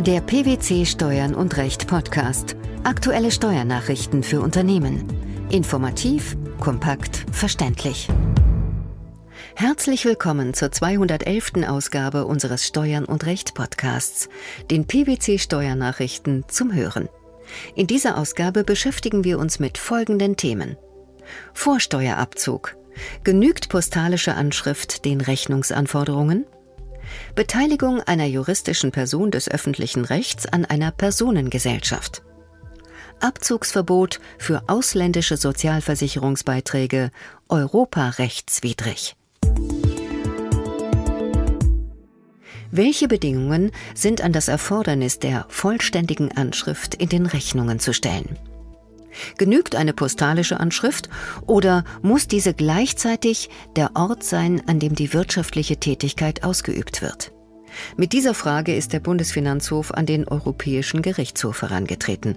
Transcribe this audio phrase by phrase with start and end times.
[0.00, 2.56] Der PwC Steuern und Recht Podcast.
[2.84, 5.04] Aktuelle Steuernachrichten für Unternehmen.
[5.50, 8.08] Informativ, kompakt, verständlich.
[9.54, 11.68] Herzlich willkommen zur 211.
[11.68, 14.30] Ausgabe unseres Steuern und Recht Podcasts,
[14.70, 17.10] den PwC Steuernachrichten zum Hören.
[17.74, 20.78] In dieser Ausgabe beschäftigen wir uns mit folgenden Themen.
[21.52, 22.74] Vorsteuerabzug.
[23.22, 26.46] Genügt postalische Anschrift den Rechnungsanforderungen?
[27.34, 32.22] Beteiligung einer juristischen Person des öffentlichen Rechts an einer Personengesellschaft.
[33.20, 37.10] Abzugsverbot für ausländische Sozialversicherungsbeiträge
[37.48, 39.16] europarechtswidrig.
[42.72, 48.38] Welche Bedingungen sind an das Erfordernis der vollständigen Anschrift in den Rechnungen zu stellen?
[49.38, 51.08] Genügt eine postalische Anschrift
[51.46, 57.32] oder muss diese gleichzeitig der Ort sein, an dem die wirtschaftliche Tätigkeit ausgeübt wird?
[57.96, 62.36] Mit dieser Frage ist der Bundesfinanzhof an den Europäischen Gerichtshof herangetreten.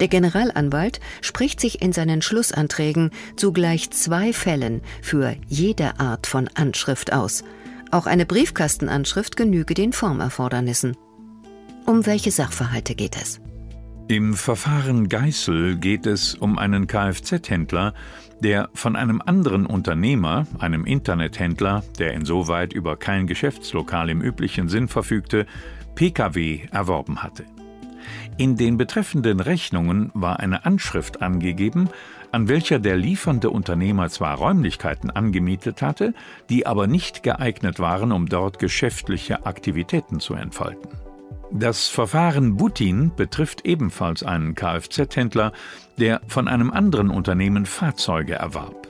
[0.00, 6.48] Der Generalanwalt spricht sich in seinen Schlussanträgen zu gleich zwei Fällen für jede Art von
[6.54, 7.44] Anschrift aus.
[7.90, 10.96] Auch eine Briefkastenanschrift genüge den Formerfordernissen.
[11.86, 13.40] Um welche Sachverhalte geht es?
[14.08, 17.94] Im Verfahren Geißel geht es um einen Kfz-Händler,
[18.40, 24.88] der von einem anderen Unternehmer, einem Internethändler, der insoweit über kein Geschäftslokal im üblichen Sinn
[24.88, 25.46] verfügte,
[25.94, 27.44] Pkw erworben hatte.
[28.36, 31.88] In den betreffenden Rechnungen war eine Anschrift angegeben,
[32.32, 36.12] an welcher der liefernde Unternehmer zwar Räumlichkeiten angemietet hatte,
[36.48, 40.90] die aber nicht geeignet waren, um dort geschäftliche Aktivitäten zu entfalten.
[41.54, 45.52] Das Verfahren Butin betrifft ebenfalls einen Kfz-Händler,
[45.98, 48.88] der von einem anderen Unternehmen Fahrzeuge erwarb.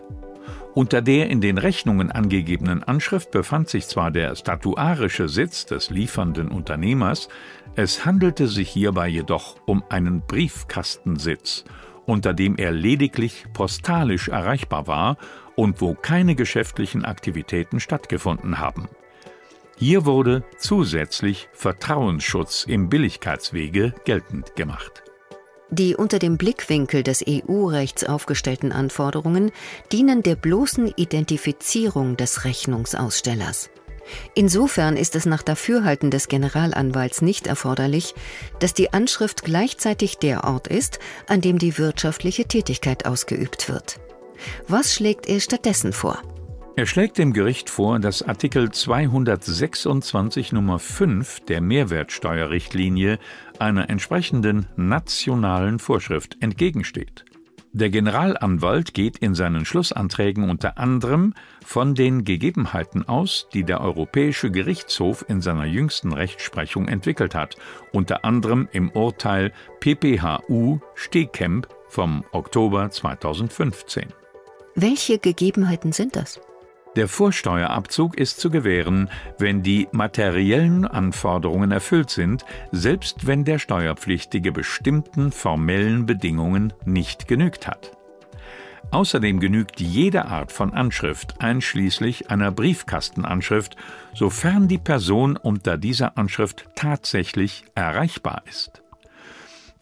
[0.74, 6.48] Unter der in den Rechnungen angegebenen Anschrift befand sich zwar der statuarische Sitz des liefernden
[6.48, 7.28] Unternehmers,
[7.74, 11.64] es handelte sich hierbei jedoch um einen Briefkastensitz,
[12.06, 15.16] unter dem er lediglich postalisch erreichbar war
[15.56, 18.88] und wo keine geschäftlichen Aktivitäten stattgefunden haben.
[19.82, 25.02] Hier wurde zusätzlich Vertrauensschutz im Billigkeitswege geltend gemacht.
[25.70, 29.50] Die unter dem Blickwinkel des EU-Rechts aufgestellten Anforderungen
[29.90, 33.70] dienen der bloßen Identifizierung des Rechnungsausstellers.
[34.36, 38.14] Insofern ist es nach Dafürhalten des Generalanwalts nicht erforderlich,
[38.60, 43.98] dass die Anschrift gleichzeitig der Ort ist, an dem die wirtschaftliche Tätigkeit ausgeübt wird.
[44.68, 46.22] Was schlägt er stattdessen vor?
[46.74, 53.18] Er schlägt dem Gericht vor, dass Artikel 226 Nummer 5 der Mehrwertsteuerrichtlinie
[53.58, 57.26] einer entsprechenden nationalen Vorschrift entgegensteht.
[57.74, 61.34] Der Generalanwalt geht in seinen Schlussanträgen unter anderem
[61.64, 67.56] von den Gegebenheiten aus, die der Europäische Gerichtshof in seiner jüngsten Rechtsprechung entwickelt hat,
[67.92, 74.08] unter anderem im Urteil PPHU Stehkemp vom Oktober 2015.
[74.74, 76.40] Welche Gegebenheiten sind das?
[76.94, 79.08] Der Vorsteuerabzug ist zu gewähren,
[79.38, 87.66] wenn die materiellen Anforderungen erfüllt sind, selbst wenn der Steuerpflichtige bestimmten formellen Bedingungen nicht genügt
[87.66, 87.92] hat.
[88.90, 93.76] Außerdem genügt jede Art von Anschrift, einschließlich einer Briefkastenanschrift,
[94.12, 98.81] sofern die Person unter dieser Anschrift tatsächlich erreichbar ist.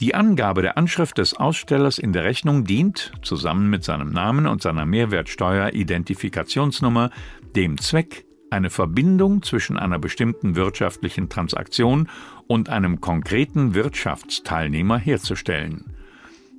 [0.01, 4.63] Die Angabe der Anschrift des Ausstellers in der Rechnung dient, zusammen mit seinem Namen und
[4.63, 7.11] seiner Mehrwertsteuer-Identifikationsnummer,
[7.55, 12.09] dem Zweck, eine Verbindung zwischen einer bestimmten wirtschaftlichen Transaktion
[12.47, 15.93] und einem konkreten Wirtschaftsteilnehmer herzustellen.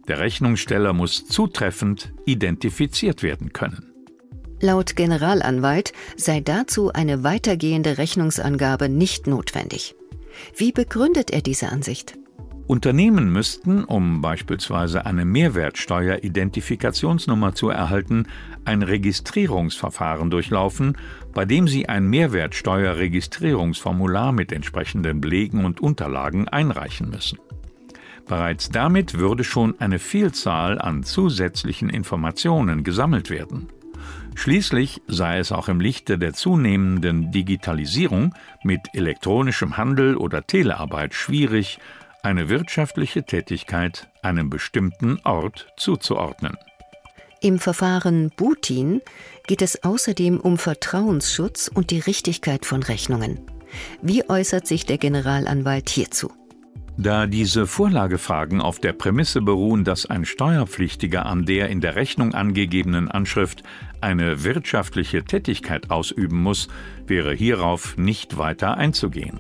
[0.07, 3.91] Der Rechnungssteller muss zutreffend identifiziert werden können.
[4.59, 9.96] Laut Generalanwalt sei dazu eine weitergehende Rechnungsangabe nicht notwendig.
[10.56, 12.21] Wie begründet er diese Ansicht?
[12.72, 18.28] Unternehmen müssten, um beispielsweise eine Mehrwertsteuer-Identifikationsnummer zu erhalten,
[18.64, 20.98] ein Registrierungsverfahren durchlaufen,
[21.34, 27.40] bei dem sie ein Mehrwertsteuerregistrierungsformular mit entsprechenden Belegen und Unterlagen einreichen müssen.
[28.25, 33.68] Bereits damit würde schon eine Vielzahl an zusätzlichen Informationen gesammelt werden.
[34.36, 41.80] Schließlich sei es auch im Lichte der zunehmenden Digitalisierung mit elektronischem Handel oder Telearbeit schwierig,
[42.23, 46.57] eine wirtschaftliche Tätigkeit einem bestimmten Ort zuzuordnen.
[47.41, 49.01] Im Verfahren Butin
[49.47, 53.39] geht es außerdem um Vertrauensschutz und die Richtigkeit von Rechnungen.
[54.01, 56.31] Wie äußert sich der Generalanwalt hierzu?
[56.97, 62.35] Da diese Vorlagefragen auf der Prämisse beruhen, dass ein Steuerpflichtiger an der in der Rechnung
[62.35, 63.63] angegebenen Anschrift
[64.01, 66.68] eine wirtschaftliche Tätigkeit ausüben muss,
[67.07, 69.39] wäre hierauf nicht weiter einzugehen.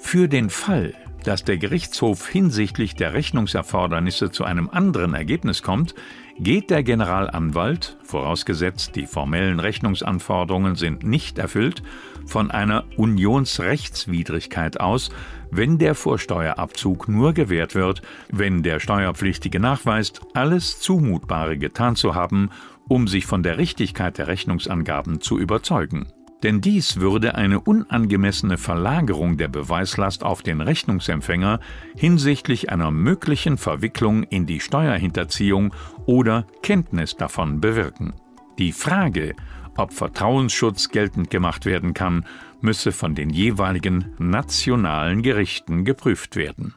[0.00, 5.94] Für den Fall, dass der Gerichtshof hinsichtlich der Rechnungserfordernisse zu einem anderen Ergebnis kommt,
[6.38, 11.82] geht der Generalanwalt, vorausgesetzt die formellen Rechnungsanforderungen sind nicht erfüllt,
[12.26, 15.10] von einer Unionsrechtswidrigkeit aus,
[15.50, 22.50] wenn der Vorsteuerabzug nur gewährt wird, wenn der Steuerpflichtige nachweist, alles Zumutbare getan zu haben,
[22.88, 26.06] um sich von der Richtigkeit der Rechnungsangaben zu überzeugen.
[26.42, 31.60] Denn dies würde eine unangemessene Verlagerung der Beweislast auf den Rechnungsempfänger
[31.96, 35.72] hinsichtlich einer möglichen Verwicklung in die Steuerhinterziehung
[36.06, 38.14] oder Kenntnis davon bewirken.
[38.58, 39.34] Die Frage,
[39.76, 42.26] ob Vertrauensschutz geltend gemacht werden kann,
[42.60, 46.74] müsse von den jeweiligen nationalen Gerichten geprüft werden.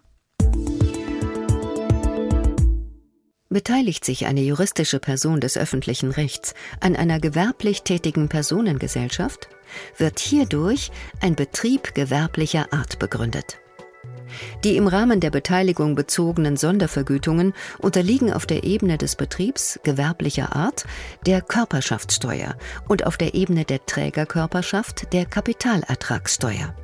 [3.49, 9.49] Beteiligt sich eine juristische Person des öffentlichen Rechts an einer gewerblich tätigen Personengesellschaft,
[9.97, 13.59] wird hierdurch ein Betrieb gewerblicher Art begründet.
[14.63, 20.85] Die im Rahmen der Beteiligung bezogenen Sondervergütungen unterliegen auf der Ebene des Betriebs gewerblicher Art
[21.27, 22.57] der Körperschaftssteuer
[22.87, 26.75] und auf der Ebene der Trägerkörperschaft der Kapitalertragssteuer.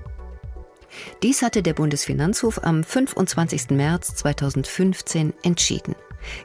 [1.24, 3.72] Dies hatte der Bundesfinanzhof am 25.
[3.72, 5.96] März 2015 entschieden.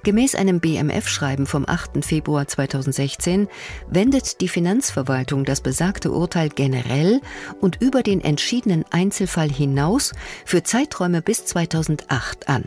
[0.02, 2.05] Gemäß einem BMF-Schreiben vom 8.
[2.05, 3.49] Februar 2016
[3.88, 7.20] wendet die Finanzverwaltung das besagte Urteil generell
[7.61, 10.12] und über den entschiedenen Einzelfall hinaus
[10.44, 12.64] für Zeiträume bis 2008 an.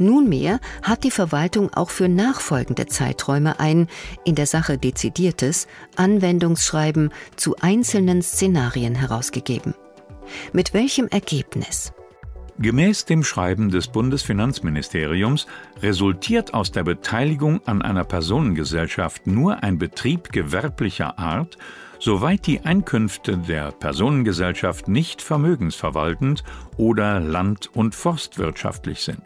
[0.00, 3.86] Nunmehr hat die Verwaltung auch für nachfolgende Zeiträume ein
[4.24, 9.74] in der Sache dezidiertes Anwendungsschreiben zu einzelnen Szenarien herausgegeben.
[10.52, 11.92] Mit welchem Ergebnis?
[12.60, 15.46] Gemäß dem Schreiben des Bundesfinanzministeriums
[15.80, 21.56] resultiert aus der Beteiligung an einer Personengesellschaft nur ein Betrieb gewerblicher Art,
[21.98, 26.44] soweit die Einkünfte der Personengesellschaft nicht vermögensverwaltend
[26.76, 29.22] oder land- und forstwirtschaftlich sind.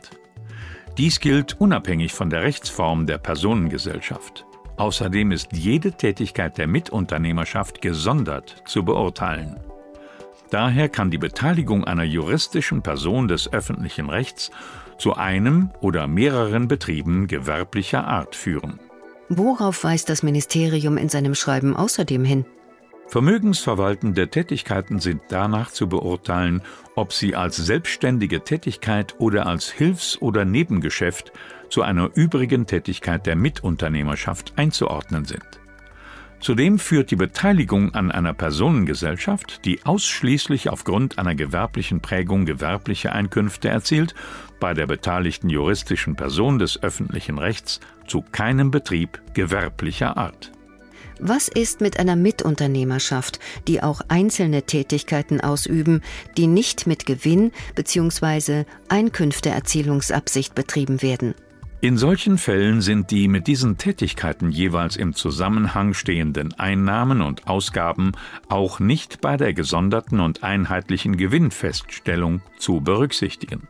[0.96, 4.46] Dies gilt unabhängig von der Rechtsform der Personengesellschaft.
[4.76, 9.56] Außerdem ist jede Tätigkeit der Mitunternehmerschaft gesondert zu beurteilen.
[10.54, 14.52] Daher kann die Beteiligung einer juristischen Person des öffentlichen Rechts
[14.98, 18.78] zu einem oder mehreren Betrieben gewerblicher Art führen.
[19.28, 22.46] Worauf weist das Ministerium in seinem Schreiben außerdem hin?
[23.08, 26.62] Vermögensverwaltende Tätigkeiten sind danach zu beurteilen,
[26.94, 31.32] ob sie als selbstständige Tätigkeit oder als Hilfs- oder Nebengeschäft
[31.68, 35.63] zu einer übrigen Tätigkeit der Mitunternehmerschaft einzuordnen sind.
[36.44, 43.70] Zudem führt die Beteiligung an einer Personengesellschaft, die ausschließlich aufgrund einer gewerblichen Prägung gewerbliche Einkünfte
[43.70, 44.14] erzielt,
[44.60, 50.52] bei der beteiligten juristischen Person des öffentlichen Rechts zu keinem Betrieb gewerblicher Art.
[51.18, 56.02] Was ist mit einer Mitunternehmerschaft, die auch einzelne Tätigkeiten ausüben,
[56.36, 58.64] die nicht mit Gewinn bzw.
[58.90, 61.34] Einkünfteerzielungsabsicht betrieben werden?
[61.84, 68.12] In solchen Fällen sind die mit diesen Tätigkeiten jeweils im Zusammenhang stehenden Einnahmen und Ausgaben
[68.48, 73.68] auch nicht bei der gesonderten und einheitlichen Gewinnfeststellung zu berücksichtigen.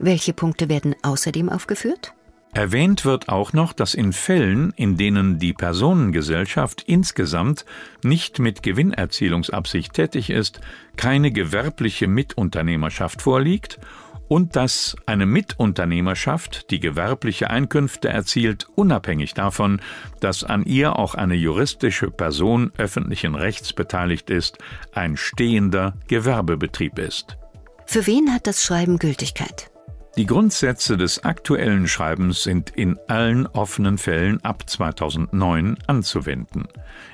[0.00, 2.14] Welche Punkte werden außerdem aufgeführt?
[2.52, 7.64] Erwähnt wird auch noch, dass in Fällen, in denen die Personengesellschaft insgesamt
[8.02, 10.60] nicht mit Gewinnerzielungsabsicht tätig ist,
[10.96, 13.78] keine gewerbliche Mitunternehmerschaft vorliegt
[14.28, 19.80] und dass eine Mitunternehmerschaft, die gewerbliche Einkünfte erzielt, unabhängig davon,
[20.20, 24.58] dass an ihr auch eine juristische Person öffentlichen Rechts beteiligt ist,
[24.94, 27.36] ein stehender Gewerbebetrieb ist.
[27.86, 29.70] Für wen hat das Schreiben Gültigkeit?
[30.18, 36.68] Die Grundsätze des aktuellen Schreibens sind in allen offenen Fällen ab 2009 anzuwenden.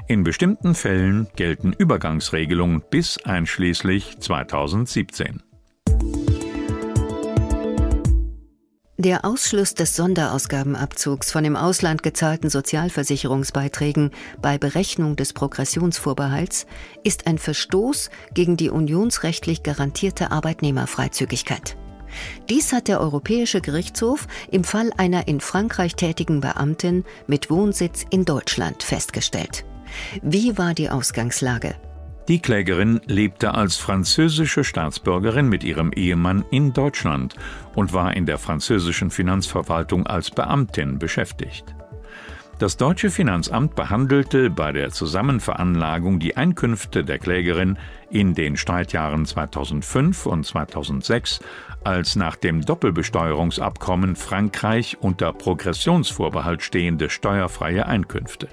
[0.08, 5.42] In bestimmten Fällen gelten Übergangsregelungen bis einschließlich 2017.
[9.00, 14.10] Der Ausschluss des Sonderausgabenabzugs von im Ausland gezahlten Sozialversicherungsbeiträgen
[14.42, 16.66] bei Berechnung des Progressionsvorbehalts
[17.04, 21.76] ist ein Verstoß gegen die unionsrechtlich garantierte Arbeitnehmerfreizügigkeit.
[22.48, 28.24] Dies hat der Europäische Gerichtshof im Fall einer in Frankreich tätigen Beamtin mit Wohnsitz in
[28.24, 29.64] Deutschland festgestellt.
[30.22, 31.76] Wie war die Ausgangslage?
[32.28, 37.34] Die Klägerin lebte als französische Staatsbürgerin mit ihrem Ehemann in Deutschland
[37.74, 41.74] und war in der französischen Finanzverwaltung als Beamtin beschäftigt.
[42.58, 47.78] Das deutsche Finanzamt behandelte bei der Zusammenveranlagung die Einkünfte der Klägerin
[48.10, 51.40] in den Streitjahren 2005 und 2006
[51.82, 58.48] als nach dem Doppelbesteuerungsabkommen Frankreich unter Progressionsvorbehalt stehende steuerfreie Einkünfte.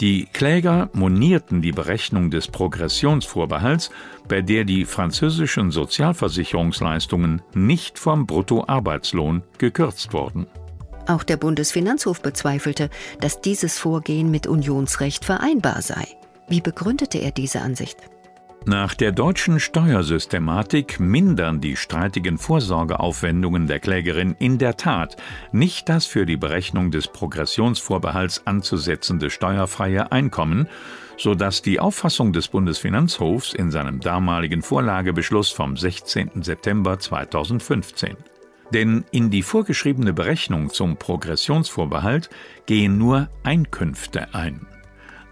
[0.00, 3.90] Die Kläger monierten die Berechnung des Progressionsvorbehalts,
[4.28, 10.46] bei der die französischen Sozialversicherungsleistungen nicht vom Bruttoarbeitslohn gekürzt wurden.
[11.06, 16.06] Auch der Bundesfinanzhof bezweifelte, dass dieses Vorgehen mit Unionsrecht vereinbar sei.
[16.48, 17.98] Wie begründete er diese Ansicht?
[18.66, 25.16] Nach der deutschen Steuersystematik mindern die streitigen Vorsorgeaufwendungen der Klägerin in der Tat
[25.52, 30.66] nicht das für die Berechnung des Progressionsvorbehalts anzusetzende steuerfreie Einkommen,
[31.18, 36.42] so dass die Auffassung des Bundesfinanzhofs in seinem damaligen Vorlagebeschluss vom 16.
[36.42, 38.16] September 2015.
[38.72, 42.30] Denn in die vorgeschriebene Berechnung zum Progressionsvorbehalt
[42.64, 44.73] gehen nur Einkünfte ein.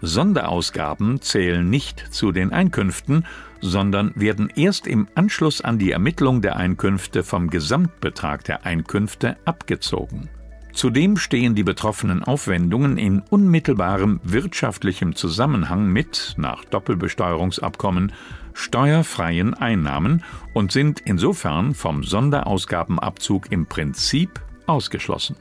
[0.05, 3.25] Sonderausgaben zählen nicht zu den Einkünften,
[3.61, 10.27] sondern werden erst im Anschluss an die Ermittlung der Einkünfte vom Gesamtbetrag der Einkünfte abgezogen.
[10.73, 18.11] Zudem stehen die betroffenen Aufwendungen in unmittelbarem wirtschaftlichem Zusammenhang mit, nach Doppelbesteuerungsabkommen,
[18.53, 20.21] steuerfreien Einnahmen
[20.53, 25.37] und sind insofern vom Sonderausgabenabzug im Prinzip ausgeschlossen.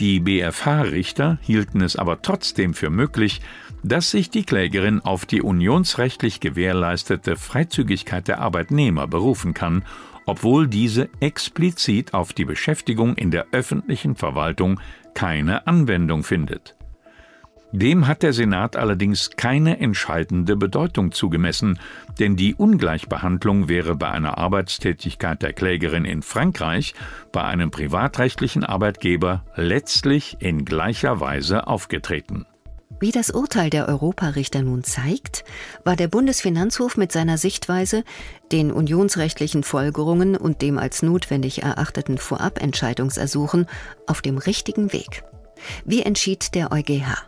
[0.00, 3.40] Die BFH-Richter hielten es aber trotzdem für möglich,
[3.82, 9.84] dass sich die Klägerin auf die unionsrechtlich gewährleistete Freizügigkeit der Arbeitnehmer berufen kann,
[10.24, 14.80] obwohl diese explizit auf die Beschäftigung in der öffentlichen Verwaltung
[15.14, 16.76] keine Anwendung findet.
[17.72, 21.78] Dem hat der Senat allerdings keine entscheidende Bedeutung zugemessen,
[22.20, 26.94] denn die Ungleichbehandlung wäre bei einer Arbeitstätigkeit der Klägerin in Frankreich
[27.32, 32.44] bei einem privatrechtlichen Arbeitgeber letztlich in gleicher Weise aufgetreten.
[33.00, 35.42] Wie das Urteil der Europarichter nun zeigt,
[35.82, 38.04] war der Bundesfinanzhof mit seiner Sichtweise,
[38.52, 43.66] den unionsrechtlichen Folgerungen und dem als notwendig erachteten Vorabentscheidungsersuchen
[44.06, 45.24] auf dem richtigen Weg.
[45.84, 47.26] Wie entschied der EuGH?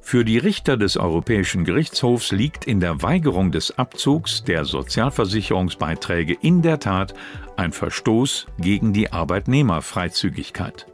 [0.00, 6.62] Für die Richter des Europäischen Gerichtshofs liegt in der Weigerung des Abzugs der Sozialversicherungsbeiträge in
[6.62, 7.14] der Tat
[7.56, 10.86] ein Verstoß gegen die Arbeitnehmerfreizügigkeit.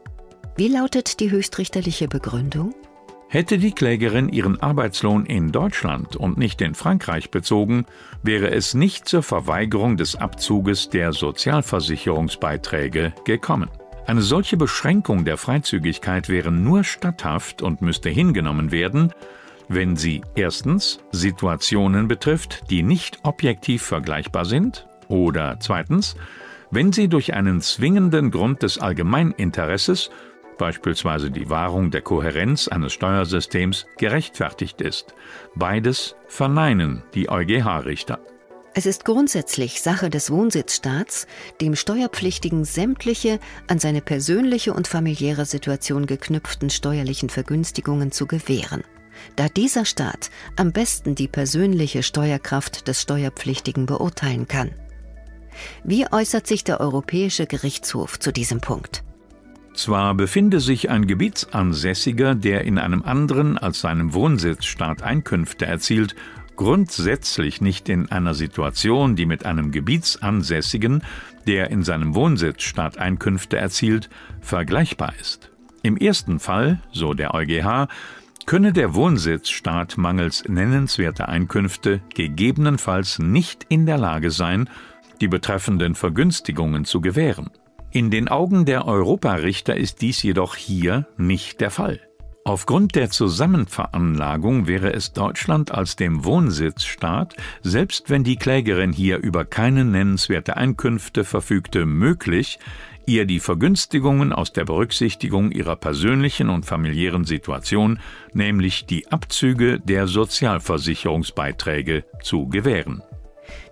[0.57, 2.75] Wie lautet die höchstrichterliche Begründung?
[3.29, 7.87] Hätte die Klägerin ihren Arbeitslohn in Deutschland und nicht in Frankreich bezogen,
[8.23, 13.69] wäre es nicht zur Verweigerung des Abzuges der Sozialversicherungsbeiträge gekommen.
[14.07, 19.13] Eine solche Beschränkung der Freizügigkeit wäre nur statthaft und müsste hingenommen werden,
[19.69, 26.17] wenn sie erstens Situationen betrifft, die nicht objektiv vergleichbar sind, oder zweitens,
[26.71, 30.11] wenn sie durch einen zwingenden Grund des Allgemeininteresses,
[30.57, 35.15] beispielsweise die Wahrung der Kohärenz eines Steuersystems, gerechtfertigt ist.
[35.57, 38.21] Beides verneinen die EuGH-Richter.
[38.79, 41.27] Es ist grundsätzlich Sache des Wohnsitzstaats,
[41.63, 48.85] dem Steuerpflichtigen sämtliche an seine persönliche und familiäre Situation geknüpften steuerlichen Vergünstigungen zu gewähren,
[49.35, 54.73] da dieser Staat am besten die persönliche Steuerkraft des Steuerpflichtigen beurteilen kann.
[55.83, 59.03] Wie äußert sich der Europäische Gerichtshof zu diesem Punkt?
[59.73, 66.15] Zwar befinde sich ein Gebietsansässiger, der in einem anderen als seinem Wohnsitzstaat Einkünfte erzielt
[66.57, 71.03] grundsätzlich nicht in einer Situation, die mit einem Gebietsansässigen,
[71.47, 74.11] der in seinem Wohnsitzstaat Einkünfte erzielt,
[74.41, 75.51] vergleichbar ist.
[75.83, 77.89] Im ersten Fall, so der EuGH,
[78.47, 84.69] könne der Wohnsitzstaat mangels nennenswerter Einkünfte gegebenenfalls nicht in der Lage sein,
[85.21, 87.51] die betreffenden Vergünstigungen zu gewähren.
[87.91, 92.01] In den Augen der Europarichter ist dies jedoch hier nicht der Fall.
[92.47, 99.45] Aufgrund der Zusammenveranlagung wäre es Deutschland als dem Wohnsitzstaat, selbst wenn die Klägerin hier über
[99.45, 102.61] keine nennenswerte Einkünfte verfügte, möglich,
[103.05, 107.99] ihr die Vergünstigungen aus der Berücksichtigung ihrer persönlichen und familiären Situation,
[108.33, 113.03] nämlich die Abzüge der Sozialversicherungsbeiträge, zu gewähren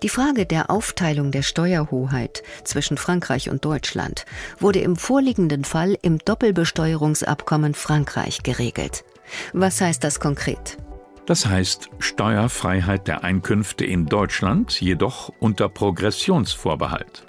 [0.02, 4.24] die Frage der Aufteilung der Steuerhoheit zwischen Frankreich und Deutschland
[4.58, 9.04] wurde im vorliegenden Fall im Doppelbesteuerungsabkommen Frankreich geregelt.
[9.52, 10.76] Was heißt das konkret?
[11.26, 17.24] Das heißt Steuerfreiheit der Einkünfte in Deutschland, jedoch unter Progressionsvorbehalt.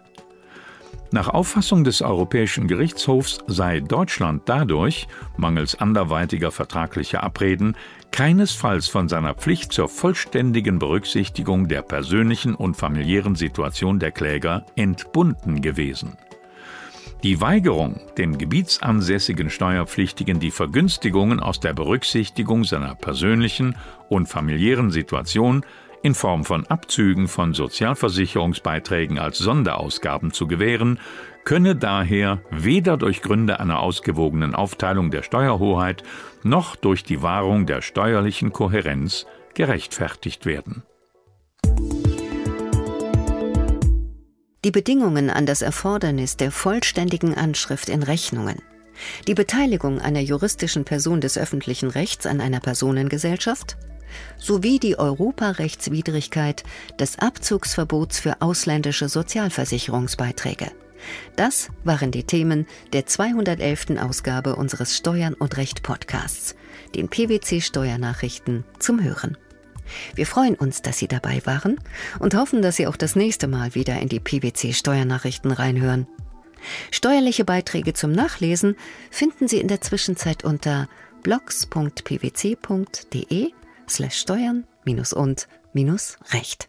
[1.11, 5.07] Nach Auffassung des Europäischen Gerichtshofs sei Deutschland dadurch,
[5.37, 7.77] mangels anderweitiger vertraglicher Abreden,
[8.11, 15.61] keinesfalls von seiner Pflicht zur vollständigen Berücksichtigung der persönlichen und familiären Situation der Kläger entbunden
[15.61, 16.17] gewesen.
[17.23, 23.75] Die Weigerung, dem gebietsansässigen Steuerpflichtigen die Vergünstigungen aus der Berücksichtigung seiner persönlichen
[24.09, 25.65] und familiären Situation
[26.05, 30.99] in Form von Abzügen von Sozialversicherungsbeiträgen als Sonderausgaben zu gewähren,
[31.45, 36.03] könne daher weder durch Gründe einer ausgewogenen Aufteilung der Steuerhoheit
[36.43, 40.83] noch durch die Wahrung der steuerlichen Kohärenz gerechtfertigt werden.
[44.63, 48.61] Die Bedingungen an das Erfordernis der vollständigen Anschrift in Rechnungen,
[49.27, 53.75] die Beteiligung einer juristischen Person des öffentlichen Rechts an einer Personengesellschaft
[54.37, 56.63] sowie die Europarechtswidrigkeit
[56.99, 60.71] des Abzugsverbots für ausländische Sozialversicherungsbeiträge.
[61.35, 63.97] Das waren die Themen der 211.
[64.01, 66.55] Ausgabe unseres Steuern und Recht Podcasts,
[66.95, 69.37] den PwC Steuernachrichten zum Hören.
[70.15, 71.79] Wir freuen uns, dass Sie dabei waren
[72.19, 76.07] und hoffen, dass Sie auch das nächste Mal wieder in die PwC Steuernachrichten reinhören.
[76.89, 78.75] Steuerliche Beiträge zum Nachlesen
[79.11, 80.89] finden Sie in der Zwischenzeit unter
[81.21, 81.91] blogs.pwc.de
[86.27, 86.67] slash